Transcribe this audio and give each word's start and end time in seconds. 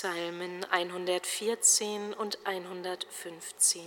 Psalmen 0.00 0.64
114 0.64 2.14
und 2.14 2.38
115. 2.46 3.82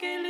que 0.00 0.29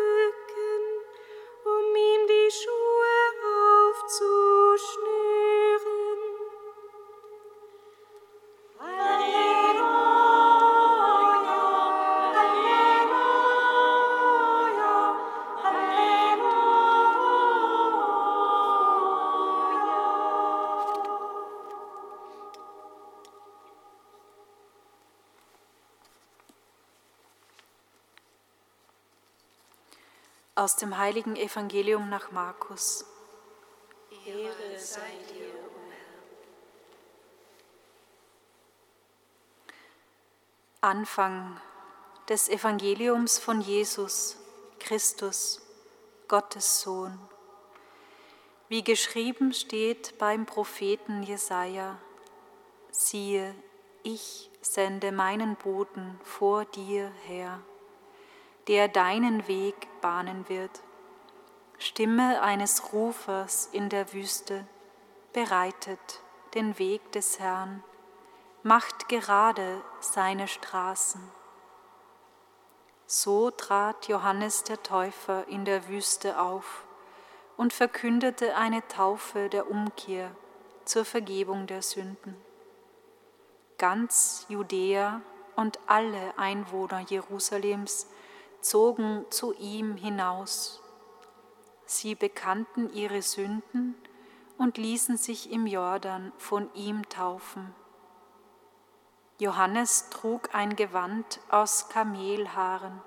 look 0.00 0.49
Aus 30.60 30.76
dem 30.76 30.98
heiligen 30.98 31.36
Evangelium 31.36 32.10
nach 32.10 32.32
Markus. 32.32 33.06
Ehre 34.26 34.78
sei 34.78 35.10
dir, 35.32 35.54
o 35.54 35.80
Herr. 40.82 40.90
Anfang 40.90 41.58
des 42.28 42.50
Evangeliums 42.50 43.38
von 43.38 43.62
Jesus, 43.62 44.36
Christus, 44.80 45.62
Gottes 46.28 46.82
Sohn. 46.82 47.18
Wie 48.68 48.84
geschrieben 48.84 49.54
steht 49.54 50.18
beim 50.18 50.44
Propheten 50.44 51.22
Jesaja: 51.22 51.98
Siehe, 52.90 53.54
ich 54.02 54.50
sende 54.60 55.10
meinen 55.10 55.56
Boten 55.56 56.20
vor 56.22 56.66
dir 56.66 57.10
her 57.24 57.62
der 58.68 58.88
deinen 58.88 59.46
Weg 59.48 59.88
bahnen 60.00 60.48
wird. 60.48 60.82
Stimme 61.78 62.42
eines 62.42 62.92
Rufers 62.92 63.68
in 63.72 63.88
der 63.88 64.12
Wüste, 64.12 64.66
bereitet 65.32 66.22
den 66.54 66.78
Weg 66.78 67.12
des 67.12 67.38
Herrn, 67.38 67.82
macht 68.62 69.08
gerade 69.08 69.80
seine 70.00 70.46
Straßen. 70.48 71.22
So 73.06 73.50
trat 73.50 74.08
Johannes 74.08 74.64
der 74.64 74.82
Täufer 74.82 75.48
in 75.48 75.64
der 75.64 75.88
Wüste 75.88 76.40
auf 76.40 76.84
und 77.56 77.72
verkündete 77.72 78.56
eine 78.56 78.86
Taufe 78.88 79.48
der 79.48 79.70
Umkehr 79.70 80.30
zur 80.84 81.04
Vergebung 81.04 81.66
der 81.66 81.82
Sünden. 81.82 82.36
Ganz 83.78 84.46
Judäa 84.48 85.22
und 85.56 85.78
alle 85.86 86.38
Einwohner 86.38 87.00
Jerusalems 87.00 88.06
zogen 88.60 89.24
zu 89.30 89.52
ihm 89.54 89.96
hinaus. 89.96 90.82
Sie 91.86 92.14
bekannten 92.14 92.92
ihre 92.92 93.22
Sünden 93.22 93.94
und 94.58 94.78
ließen 94.78 95.16
sich 95.16 95.50
im 95.50 95.66
Jordan 95.66 96.32
von 96.38 96.72
ihm 96.74 97.08
taufen. 97.08 97.74
Johannes 99.38 100.10
trug 100.10 100.54
ein 100.54 100.76
Gewand 100.76 101.40
aus 101.48 101.88
Kamelhaaren 101.88 103.00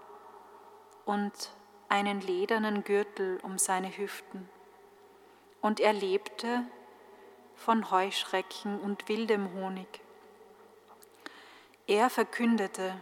und 1.05 1.51
einen 1.89 2.21
ledernen 2.21 2.83
Gürtel 2.83 3.39
um 3.43 3.59
seine 3.59 3.95
Hüften. 3.95 4.49
Und 5.61 5.79
er 5.79 5.93
lebte 5.93 6.63
von 7.55 7.91
Heuschrecken 7.91 8.79
und 8.79 9.07
wildem 9.07 9.53
Honig. 9.53 10.01
Er 11.85 12.09
verkündete, 12.09 12.95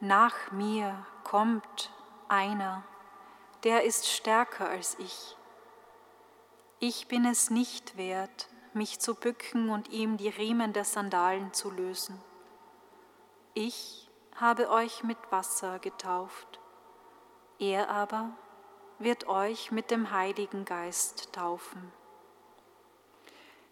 nach 0.00 0.50
mir 0.50 1.06
kommt 1.34 1.90
einer, 2.28 2.84
der 3.64 3.82
ist 3.82 4.08
stärker 4.08 4.68
als 4.68 4.96
ich. 5.00 5.36
Ich 6.78 7.08
bin 7.08 7.24
es 7.24 7.50
nicht 7.50 7.96
wert, 7.96 8.46
mich 8.72 9.00
zu 9.00 9.16
bücken 9.16 9.68
und 9.70 9.88
ihm 9.88 10.16
die 10.16 10.28
Riemen 10.28 10.72
der 10.72 10.84
Sandalen 10.84 11.52
zu 11.52 11.72
lösen. 11.72 12.22
Ich 13.52 14.08
habe 14.36 14.70
euch 14.70 15.02
mit 15.02 15.18
Wasser 15.30 15.80
getauft, 15.80 16.60
er 17.58 17.88
aber 17.88 18.30
wird 19.00 19.26
euch 19.26 19.72
mit 19.72 19.90
dem 19.90 20.12
Heiligen 20.12 20.64
Geist 20.64 21.32
taufen. 21.32 21.92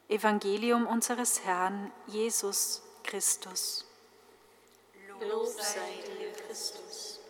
Evangelium 0.08 0.84
unseres 0.88 1.44
Herrn 1.44 1.92
Jesus 2.08 2.82
Christus. 3.04 3.86
Lob 5.20 5.46
sei 5.46 6.02
dir, 6.18 6.32
Christus. 6.32 7.21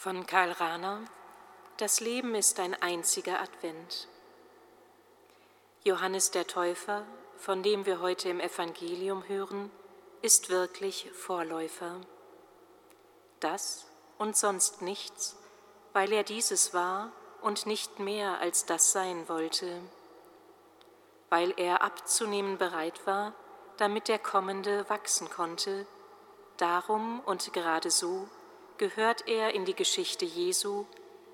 Von 0.00 0.26
Karl 0.26 0.52
Rahner 0.52 1.00
Das 1.78 1.98
Leben 1.98 2.36
ist 2.36 2.60
ein 2.60 2.80
einziger 2.80 3.40
Advent. 3.40 4.06
Johannes 5.82 6.30
der 6.30 6.46
Täufer, 6.46 7.04
von 7.36 7.64
dem 7.64 7.84
wir 7.84 7.98
heute 7.98 8.28
im 8.28 8.38
Evangelium 8.38 9.26
hören, 9.26 9.72
ist 10.22 10.50
wirklich 10.50 11.10
Vorläufer. 11.10 11.96
Das 13.40 13.86
und 14.18 14.36
sonst 14.36 14.82
nichts, 14.82 15.36
weil 15.92 16.12
er 16.12 16.22
dieses 16.22 16.72
war 16.72 17.10
und 17.42 17.66
nicht 17.66 17.98
mehr 17.98 18.38
als 18.38 18.66
das 18.66 18.92
sein 18.92 19.28
wollte, 19.28 19.80
weil 21.28 21.52
er 21.56 21.82
abzunehmen 21.82 22.56
bereit 22.56 23.04
war, 23.04 23.34
damit 23.78 24.06
der 24.06 24.20
Kommende 24.20 24.88
wachsen 24.88 25.28
konnte, 25.28 25.88
darum 26.56 27.18
und 27.18 27.52
gerade 27.52 27.90
so 27.90 28.28
gehört 28.78 29.28
er 29.28 29.54
in 29.54 29.64
die 29.64 29.74
Geschichte 29.74 30.24
Jesu, 30.24 30.86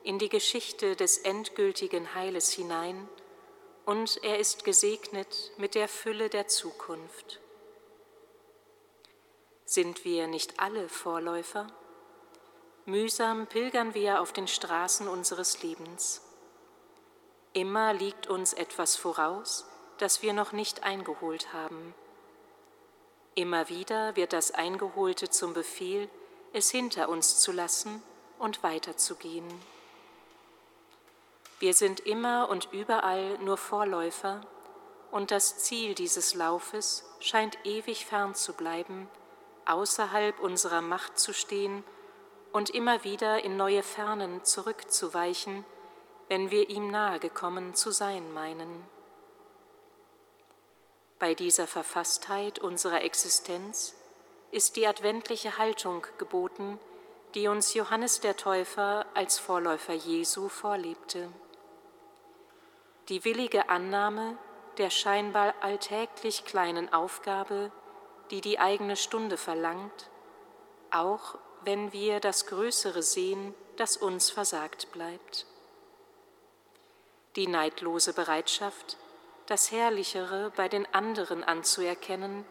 in 0.02 0.18
die 0.18 0.28
Geschichte 0.28 0.96
des 0.96 1.18
endgültigen 1.18 2.14
Heiles 2.14 2.50
hinein 2.50 3.08
und 3.84 4.22
er 4.22 4.38
ist 4.38 4.64
gesegnet 4.64 5.52
mit 5.56 5.74
der 5.74 5.88
Fülle 5.88 6.28
der 6.28 6.48
Zukunft. 6.48 7.40
Sind 9.64 10.04
wir 10.04 10.26
nicht 10.26 10.60
alle 10.60 10.88
Vorläufer? 10.88 11.66
Mühsam 12.86 13.46
pilgern 13.46 13.94
wir 13.94 14.20
auf 14.20 14.32
den 14.32 14.46
Straßen 14.46 15.08
unseres 15.08 15.62
Lebens. 15.62 16.20
Immer 17.54 17.94
liegt 17.94 18.26
uns 18.26 18.52
etwas 18.52 18.96
voraus, 18.96 19.64
das 19.98 20.22
wir 20.22 20.32
noch 20.32 20.52
nicht 20.52 20.82
eingeholt 20.82 21.52
haben. 21.52 21.94
Immer 23.34 23.68
wieder 23.68 24.16
wird 24.16 24.32
das 24.32 24.50
Eingeholte 24.50 25.30
zum 25.30 25.54
Befehl, 25.54 26.08
es 26.54 26.70
hinter 26.70 27.08
uns 27.08 27.40
zu 27.40 27.50
lassen 27.50 28.00
und 28.38 28.62
weiterzugehen. 28.62 29.44
Wir 31.58 31.74
sind 31.74 32.00
immer 32.00 32.48
und 32.48 32.68
überall 32.72 33.38
nur 33.38 33.56
Vorläufer 33.56 34.40
und 35.10 35.32
das 35.32 35.58
Ziel 35.58 35.94
dieses 35.94 36.34
Laufes 36.34 37.04
scheint 37.18 37.58
ewig 37.64 38.06
fern 38.06 38.36
zu 38.36 38.52
bleiben, 38.52 39.08
außerhalb 39.66 40.38
unserer 40.38 40.80
Macht 40.80 41.18
zu 41.18 41.32
stehen 41.32 41.82
und 42.52 42.70
immer 42.70 43.02
wieder 43.02 43.42
in 43.42 43.56
neue 43.56 43.82
Fernen 43.82 44.44
zurückzuweichen, 44.44 45.64
wenn 46.28 46.52
wir 46.52 46.70
ihm 46.70 46.88
nahe 46.88 47.18
gekommen 47.18 47.74
zu 47.74 47.90
sein 47.90 48.32
meinen. 48.32 48.84
Bei 51.18 51.34
dieser 51.34 51.66
Verfasstheit 51.66 52.60
unserer 52.60 53.02
Existenz 53.02 53.94
ist 54.54 54.76
die 54.76 54.86
adventliche 54.86 55.58
Haltung 55.58 56.06
geboten, 56.16 56.78
die 57.34 57.48
uns 57.48 57.74
Johannes 57.74 58.20
der 58.20 58.36
Täufer 58.36 59.04
als 59.14 59.40
Vorläufer 59.40 59.94
Jesu 59.94 60.48
vorlebte. 60.48 61.28
Die 63.08 63.24
willige 63.24 63.68
Annahme 63.68 64.38
der 64.78 64.90
scheinbar 64.90 65.54
alltäglich 65.60 66.44
kleinen 66.44 66.92
Aufgabe, 66.92 67.72
die 68.30 68.40
die 68.40 68.60
eigene 68.60 68.96
Stunde 68.96 69.36
verlangt, 69.36 70.08
auch 70.90 71.36
wenn 71.64 71.92
wir 71.92 72.20
das 72.20 72.46
Größere 72.46 73.02
sehen, 73.02 73.54
das 73.76 73.96
uns 73.96 74.30
versagt 74.30 74.92
bleibt. 74.92 75.46
die 77.36 77.48
neidlose 77.48 78.12
Bereitschaft, 78.12 78.96
das 79.46 79.72
Herrlichere 79.72 80.52
bei 80.54 80.68
den 80.68 80.86
anderen 80.94 81.42
anzuerkennen, 81.42 82.44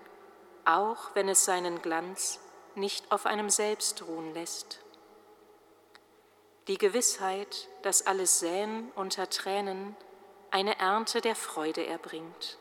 auch 0.66 1.16
wenn 1.16 1.30
es 1.30 1.46
seinen 1.46 1.82
Glanz 1.82 2.40
nicht 2.76 3.12
auf 3.12 3.26
einem 3.26 3.50
selbst 3.50 4.04
ruhen 4.04 4.34
lässt. 4.34 4.80
Die 6.68 6.78
Gewissheit, 6.78 7.68
dass 7.82 8.08
alles 8.08 8.40
Säen 8.40 8.92
unter 8.96 9.30
Tränen 9.30 9.96
eine 10.50 10.80
Ernte 10.80 11.20
der 11.20 11.36
Freude 11.36 11.86
erbringt. 11.86 12.58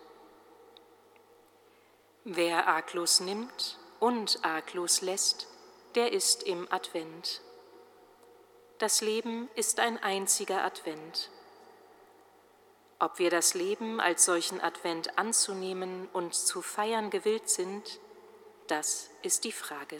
Wer 2.24 2.66
arglos 2.66 3.20
nimmt 3.20 3.78
und 4.00 4.44
arglos 4.44 5.02
lässt, 5.02 5.46
der 5.94 6.12
ist 6.12 6.42
im 6.42 6.66
Advent. 6.70 7.40
Das 8.78 9.00
Leben 9.00 9.48
ist 9.54 9.78
ein 9.78 10.02
einziger 10.02 10.64
Advent. 10.64 11.30
Ob 13.02 13.18
wir 13.18 13.30
das 13.30 13.54
Leben 13.54 14.00
als 14.00 14.24
solchen 14.24 14.60
Advent 14.60 15.18
anzunehmen 15.18 16.08
und 16.12 16.34
zu 16.34 16.62
feiern 16.62 17.10
gewillt 17.10 17.50
sind, 17.50 17.98
das 18.68 19.10
ist 19.22 19.42
die 19.42 19.50
Frage. 19.50 19.96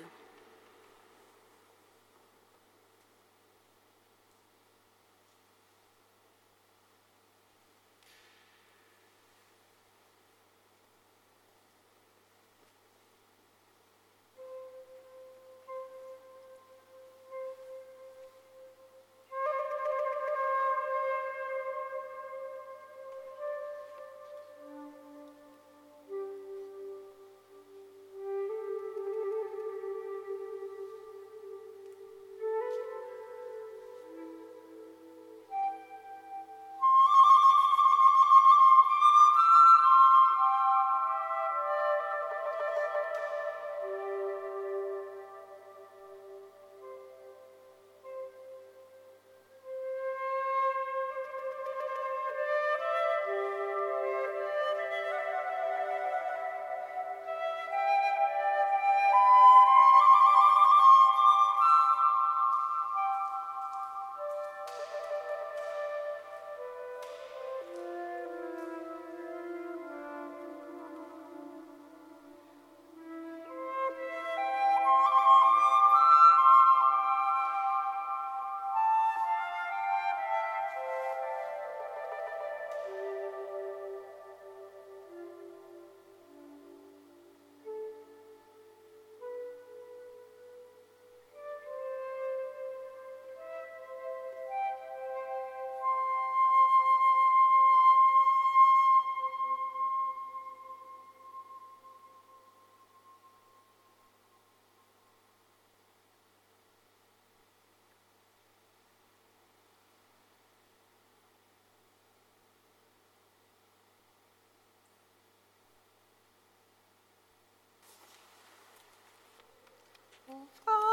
Father. 120.26 120.91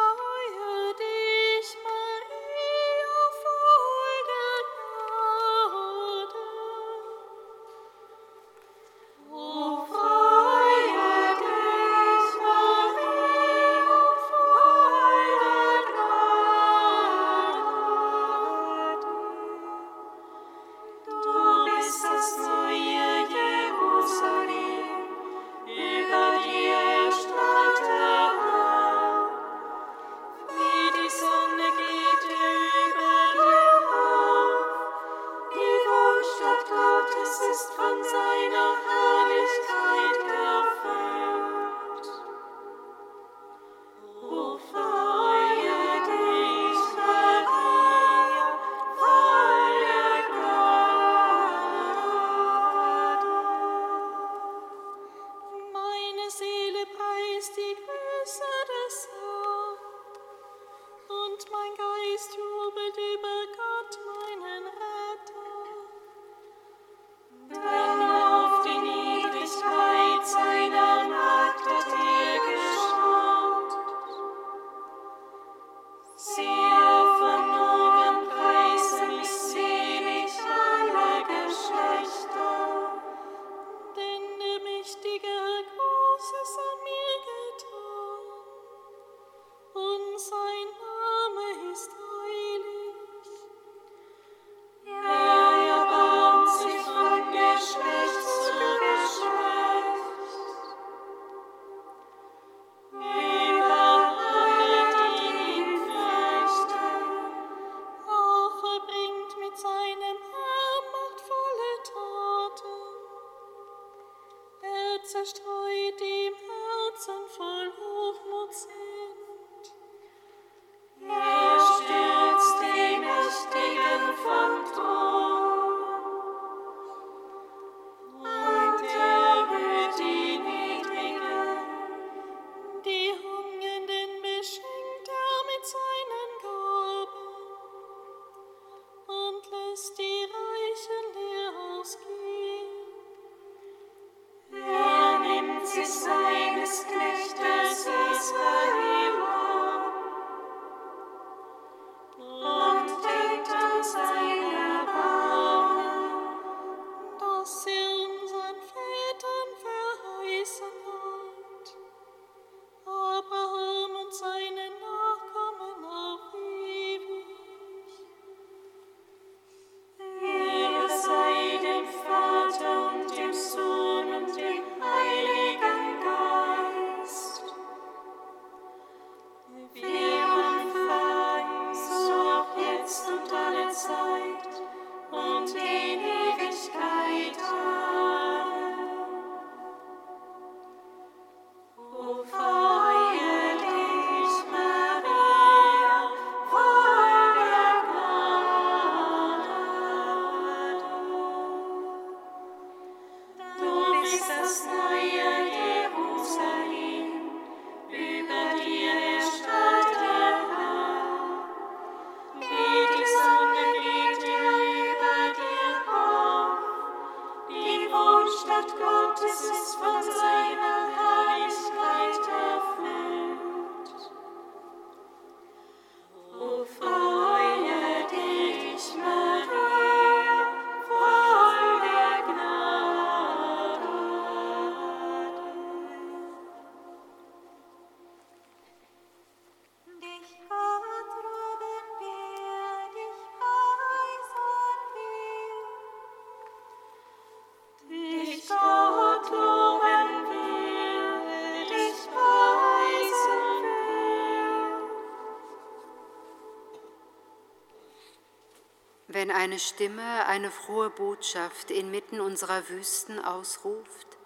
Eine 259.39 259.57
Stimme 259.57 260.25
eine 260.25 260.51
frohe 260.51 260.89
Botschaft 260.89 261.71
inmitten 261.71 262.19
unserer 262.19 262.67
Wüsten 262.67 263.23
ausruft, 263.23 264.17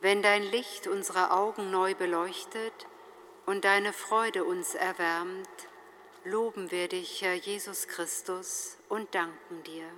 wenn 0.00 0.20
dein 0.22 0.42
Licht 0.42 0.86
unsere 0.86 1.30
Augen 1.30 1.70
neu 1.70 1.94
beleuchtet 1.94 2.86
und 3.46 3.64
deine 3.64 3.94
Freude 3.94 4.44
uns 4.44 4.74
erwärmt, 4.74 5.48
loben 6.24 6.70
wir 6.70 6.86
dich, 6.88 7.22
Herr 7.22 7.32
Jesus 7.32 7.88
Christus, 7.88 8.76
und 8.90 9.14
danken 9.14 9.62
dir. 9.62 9.88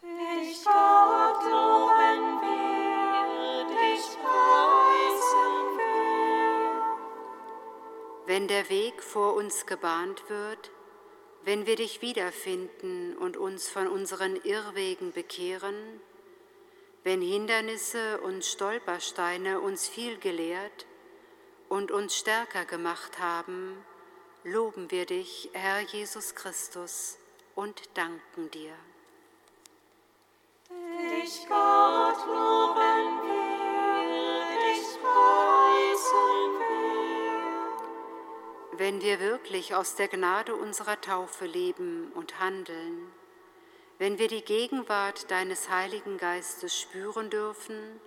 Dich, 0.00 0.64
Gott, 0.64 1.42
loben 1.42 2.40
wir, 2.40 3.64
dich 3.66 4.06
preisen 4.22 5.76
wir. 5.76 6.82
Wenn 8.26 8.46
der 8.46 8.68
Weg 8.70 9.02
vor 9.02 9.34
uns 9.34 9.66
gebahnt 9.66 10.30
wird, 10.30 10.70
wenn 11.44 11.66
wir 11.66 11.76
dich 11.76 12.02
wiederfinden 12.02 13.16
und 13.16 13.36
uns 13.36 13.68
von 13.68 13.88
unseren 13.88 14.36
Irrwegen 14.36 15.12
bekehren, 15.12 16.00
wenn 17.04 17.20
Hindernisse 17.20 18.20
und 18.20 18.44
Stolpersteine 18.44 19.60
uns 19.60 19.88
viel 19.88 20.18
gelehrt 20.18 20.86
und 21.68 21.90
uns 21.90 22.16
stärker 22.16 22.64
gemacht 22.64 23.18
haben, 23.18 23.84
loben 24.44 24.90
wir 24.90 25.06
dich, 25.06 25.50
Herr 25.52 25.80
Jesus 25.80 26.34
Christus, 26.34 27.18
und 27.54 27.82
danken 27.94 28.50
dir. 28.50 28.74
Dich, 30.70 31.46
Gott, 31.48 32.26
loben 32.26 33.22
wir, 33.22 33.41
Wenn 38.74 39.02
wir 39.02 39.20
wirklich 39.20 39.74
aus 39.74 39.96
der 39.96 40.08
Gnade 40.08 40.56
unserer 40.56 40.98
Taufe 40.98 41.44
leben 41.44 42.10
und 42.14 42.40
handeln, 42.40 43.12
wenn 43.98 44.18
wir 44.18 44.28
die 44.28 44.42
Gegenwart 44.42 45.30
deines 45.30 45.68
Heiligen 45.68 46.16
Geistes 46.16 46.80
spüren 46.80 47.28
dürfen 47.28 48.00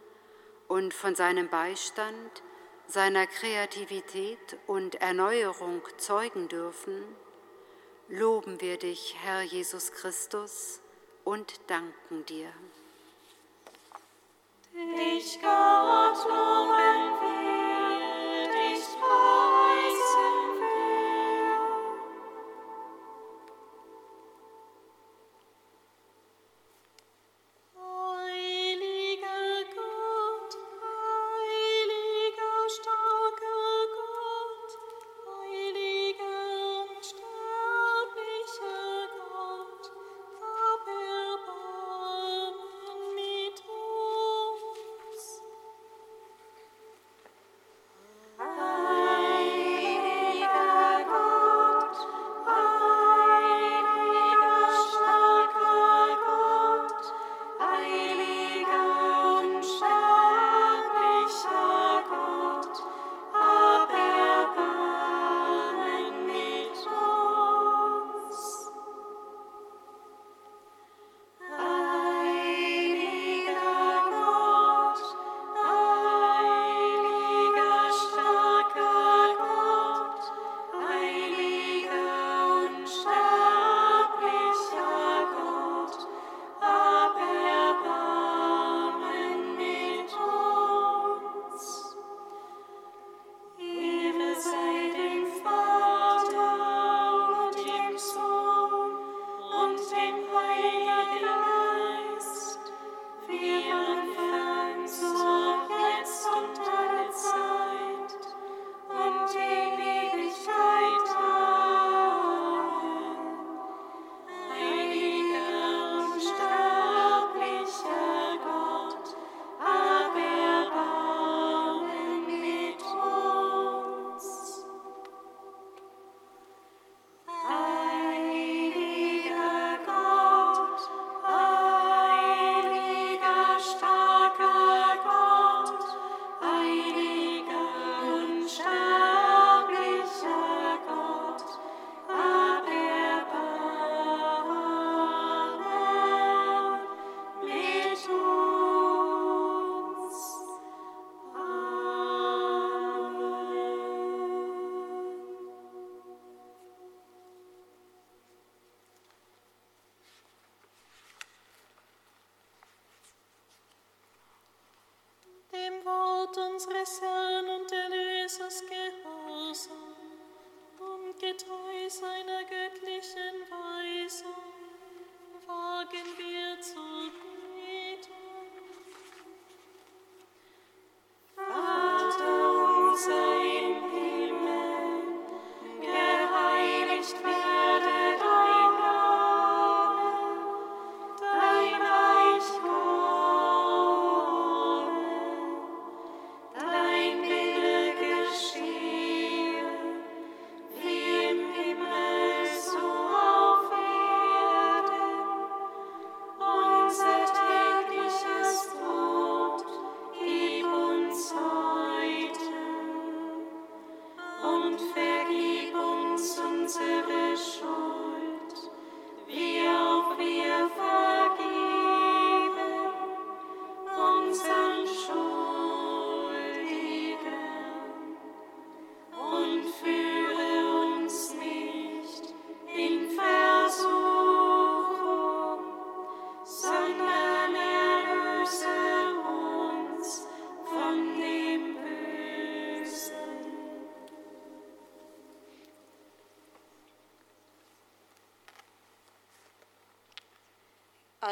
und 0.68 0.94
von 0.94 1.14
seinem 1.14 1.50
Beistand, 1.50 2.42
seiner 2.88 3.28
Kreativität 3.28 4.58
und 4.66 4.96
Erneuerung 4.96 5.84
zeugen 5.98 6.48
dürfen, 6.48 7.04
loben 8.10 8.60
wir 8.60 8.78
dich, 8.78 9.16
Herr 9.22 9.44
Jesus 9.44 9.92
Christus, 9.92 10.82
und 11.24 11.60
danken 11.68 12.26
dir. 12.26 12.52
Dich, 14.74 15.40
Gott, 15.42 16.28
loben 16.28 17.22
wir, 17.22 17.45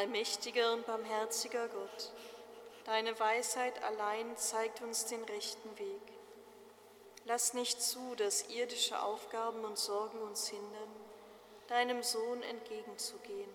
Allmächtiger 0.03 0.73
und 0.73 0.85
barmherziger 0.85 1.69
Gott, 1.69 2.11
deine 2.83 3.17
Weisheit 3.21 3.81
allein 3.83 4.35
zeigt 4.35 4.81
uns 4.81 5.05
den 5.05 5.23
rechten 5.23 5.79
Weg. 5.79 6.01
Lass 7.23 7.53
nicht 7.53 7.81
zu, 7.81 8.13
dass 8.15 8.49
irdische 8.49 9.01
Aufgaben 9.01 9.63
und 9.63 9.77
Sorgen 9.77 10.21
uns 10.21 10.49
hindern, 10.49 10.89
deinem 11.67 12.03
Sohn 12.03 12.43
entgegenzugehen. 12.43 13.49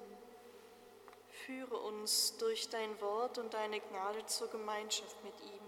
Führe 1.44 1.76
uns 1.76 2.38
durch 2.38 2.70
dein 2.70 2.98
Wort 3.02 3.36
und 3.36 3.52
deine 3.52 3.80
Gnade 3.80 4.24
zur 4.24 4.48
Gemeinschaft 4.48 5.22
mit 5.24 5.38
ihm, 5.42 5.60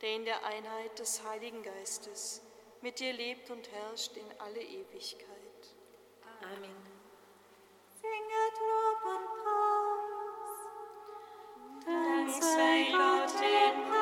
der 0.00 0.14
in 0.14 0.24
der 0.24 0.44
Einheit 0.44 0.96
des 1.00 1.24
Heiligen 1.24 1.64
Geistes 1.64 2.40
mit 2.82 3.00
dir 3.00 3.12
lebt 3.14 3.50
und 3.50 3.68
herrscht 3.72 4.16
in 4.16 4.30
alle 4.38 4.62
Ewigkeit. 4.62 5.74
Amen. 6.40 6.98
Singet 8.00 8.58
Lob 8.60 8.87
say, 12.30 12.92
Lord, 12.92 13.30
in 13.30 13.97